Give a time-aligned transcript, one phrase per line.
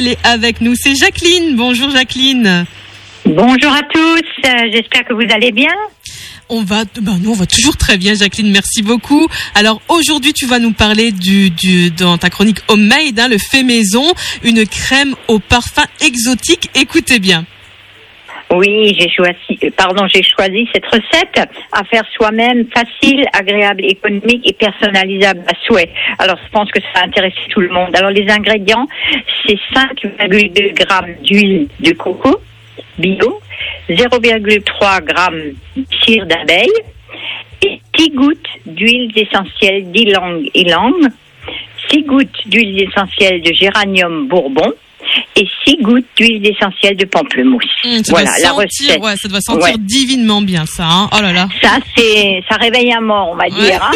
[0.00, 0.74] elle est avec nous.
[0.74, 1.56] C'est Jacqueline.
[1.56, 2.64] Bonjour Jacqueline.
[3.26, 5.74] Bonjour à tous, euh, j'espère que vous allez bien.
[6.48, 8.50] On va, ben nous on va toujours très bien, Jacqueline.
[8.50, 9.28] Merci beaucoup.
[9.54, 13.62] Alors aujourd'hui, tu vas nous parler du, du dans ta chronique homemade, hein, le fait
[13.62, 14.04] maison,
[14.42, 16.70] une crème au parfum exotique.
[16.74, 17.44] Écoutez bien.
[18.52, 24.44] Oui, j'ai choisi, euh, pardon, j'ai choisi cette recette à faire soi-même, facile, agréable, économique
[24.44, 25.90] et personnalisable à souhait.
[26.18, 27.94] Alors, je pense que ça va intéresser tout le monde.
[27.94, 28.88] Alors, les ingrédients,
[29.46, 32.40] c'est 5,2 grammes d'huile de coco
[32.98, 33.40] bio,
[33.88, 36.68] 0,3 grammes de cire d'abeille
[37.62, 40.94] et 10 gouttes d'huile essentielle d'ylang ylang,
[41.88, 44.72] 6 gouttes d'huile essentielle de géranium bourbon,
[45.36, 47.64] et 6 gouttes d'huile essentielle de pamplemousse.
[47.82, 49.00] Ça voilà la sentir, recette.
[49.02, 49.74] ouais, ça doit sentir Ouais.
[49.78, 50.84] divinement bien ça.
[50.84, 51.08] Hein.
[51.16, 51.48] Oh là là.
[51.62, 53.80] Ça, c'est, ça réveille un mort, on va dire.
[53.82, 53.90] hein.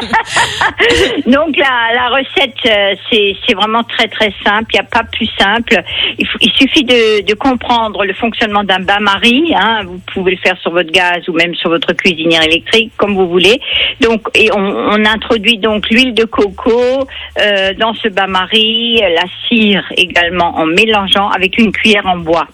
[1.26, 4.66] Donc la, la recette, euh, c'est, c'est vraiment très très simple.
[4.74, 5.82] Il n'y a pas plus simple.
[6.18, 9.54] Il, faut- il suffit de, de comprendre le fonctionnement d'un bain-marie.
[9.56, 9.82] Hein.
[9.86, 13.28] Vous pouvez le faire sur votre gaz ou même sur votre cuisinière électrique, comme vous
[13.28, 13.60] voulez.
[14.00, 17.06] Donc, et on, on introduit donc l'huile de coco
[17.40, 22.46] euh, dans ce bain-marie, la cire également en mélangeant avec une cuillère en bois.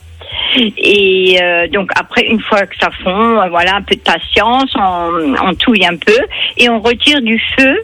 [0.57, 4.71] Et euh, donc après, une fois que ça fond, euh, voilà, un peu de patience,
[4.77, 6.19] on, on touille un peu
[6.57, 7.77] et on retire du feu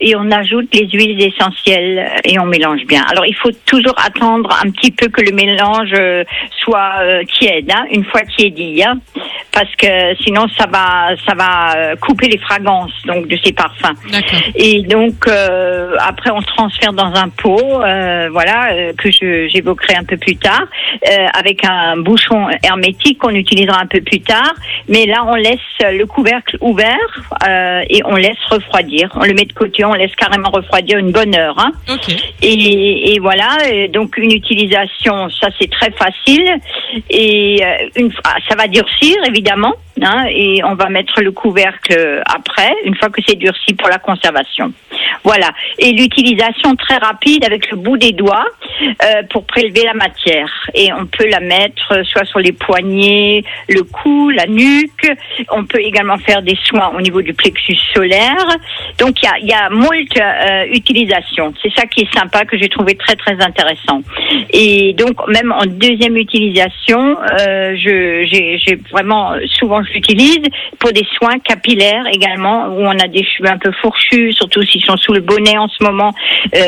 [0.00, 3.02] et on ajoute les huiles essentielles et on mélange bien.
[3.10, 6.24] Alors il faut toujours attendre un petit peu que le mélange euh,
[6.62, 8.98] soit euh, tiède, hein, une fois tiédi, hein,
[9.52, 13.96] parce que sinon ça va ça va euh, couper les fragrances donc de ces parfums.
[14.54, 20.04] Et donc euh, après on transfère dans un pot, euh, voilà euh, que j'évoquerai un
[20.04, 20.64] peu plus tard,
[21.08, 24.54] euh, avec un bouchon hermétique qu'on utilisera un peu plus tard.
[24.88, 27.10] Mais là on laisse le couvercle ouvert
[27.48, 29.10] euh, et on laisse refroidir.
[29.16, 31.58] On le met de côté, on laisse carrément refroidir une bonne heure.
[31.58, 31.72] Hein.
[32.42, 36.48] Et, et voilà, et donc une utilisation, ça c'est très facile.
[37.10, 38.12] Et euh, une,
[38.48, 43.20] ça va durcir évidemment, hein, et on va mettre le couvercle après, une fois que
[43.26, 44.72] c'est durci pour la conservation.
[45.24, 45.50] Voilà.
[45.78, 48.46] Et l'utilisation très rapide avec le bout des doigts
[48.82, 50.50] euh, pour prélever la matière.
[50.74, 55.10] Et on peut la mettre soit sur les poignets, le cou, la nuque.
[55.50, 58.46] On peut également faire des soins au niveau du plexus solaire.
[58.98, 61.52] Donc il y a, y a moult euh, utilisations.
[61.62, 64.02] C'est ça qui est sympa que j'ai trouvé très très intéressant.
[64.50, 70.42] Et donc même en deuxième utilisation, euh, je j'ai j'ai vraiment souvent je l'utilise
[70.78, 74.84] pour des soins capillaires également où on a des cheveux un peu fourchus, surtout s'ils
[74.84, 76.14] sont le bonnet en ce moment,
[76.54, 76.58] euh,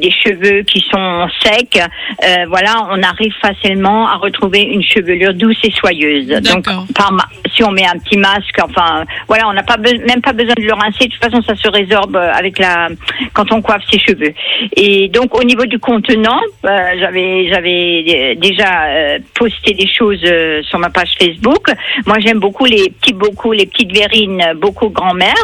[0.00, 1.78] des cheveux qui sont secs.
[1.78, 6.28] Euh, voilà, on arrive facilement à retrouver une chevelure douce et soyeuse.
[6.28, 6.64] Donc
[6.94, 7.12] par
[7.54, 10.62] si on met un petit masque, enfin voilà, on n'a pas même pas besoin de
[10.62, 11.06] le rincer.
[11.06, 12.88] De toute façon, ça se résorbe euh, avec la
[13.32, 14.32] quand on coiffe ses cheveux.
[14.76, 16.68] Et donc au niveau du contenant, euh,
[16.98, 21.68] j'avais j'avais déjà euh, posté des choses euh, sur ma page Facebook.
[22.06, 25.34] Moi, j'aime beaucoup les petits bocaux, les petites verrines bocaux grand-mère.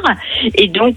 [0.55, 0.97] Et donc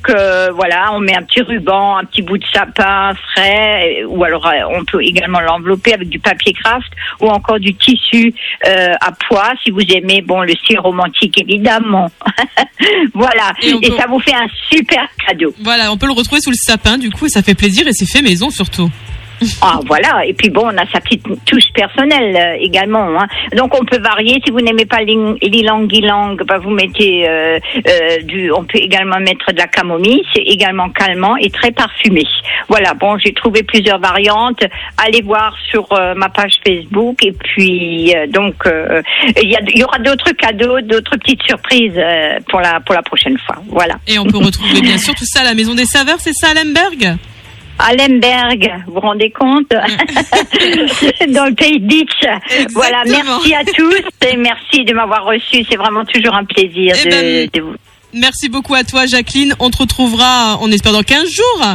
[0.55, 4.51] voilà, on met un petit ruban, un petit bout de sapin frais, ou alors euh,
[4.77, 8.33] on peut également l'envelopper avec du papier craft ou encore du tissu
[8.67, 12.11] euh, à pois si vous aimez bon le style romantique évidemment.
[13.13, 15.53] voilà, Et on et peut- ça vous fait un super cadeau.
[15.61, 17.91] Voilà, on peut le retrouver sous le sapin du coup et ça fait plaisir et
[17.93, 18.89] c'est fait maison surtout.
[19.61, 23.19] Ah voilà, et puis bon, on a sa petite touche personnelle euh, également.
[23.19, 23.27] Hein.
[23.55, 24.41] Donc on peut varier.
[24.45, 28.51] Si vous n'aimez pas l'ilang ilang, bah, vous mettez euh, euh, du.
[28.51, 30.23] On peut également mettre de la camomille.
[30.33, 32.23] C'est également calmant et très parfumé.
[32.67, 32.93] Voilà.
[32.93, 34.63] Bon, j'ai trouvé plusieurs variantes.
[34.97, 39.01] Allez voir sur euh, ma page Facebook et puis euh, donc euh,
[39.41, 41.99] il y, y aura d'autres cadeaux, d'autres petites surprises
[42.49, 43.57] pour la pour la prochaine fois.
[43.67, 43.95] Voilà.
[44.07, 46.53] Et on peut retrouver bien sûr tout ça à la Maison des Saveurs, c'est ça
[46.53, 47.17] Lemberg?
[47.85, 52.25] À Lemberg, vous vous rendez compte Dans le pays Beach.
[52.71, 55.65] Voilà, merci à tous et merci de m'avoir reçu.
[55.69, 57.75] C'est vraiment toujours un plaisir Eh de, ben, de vous.
[58.13, 59.53] Merci beaucoup à toi Jacqueline.
[59.59, 61.65] On te retrouvera, on espère, dans 15 jours.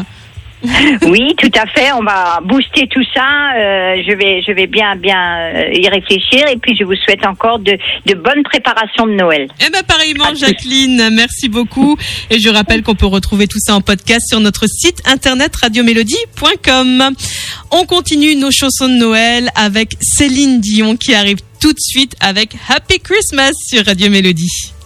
[1.03, 1.93] Oui, tout à fait.
[1.93, 3.55] On va booster tout ça.
[3.57, 6.47] Euh, je vais, je vais bien, bien euh, y réfléchir.
[6.49, 9.49] Et puis, je vous souhaite encore de, de bonnes préparations de Noël.
[9.65, 11.97] Eh ben pareillement Jacqueline, merci beaucoup.
[12.31, 17.11] Et je rappelle qu'on peut retrouver tout ça en podcast sur notre site internet radiomélodie.com.
[17.71, 22.55] On continue nos chansons de Noël avec Céline Dion qui arrive tout de suite avec
[22.69, 24.78] Happy Christmas sur Radio Mélodie.